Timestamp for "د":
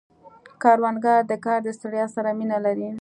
1.31-1.33, 1.63-1.67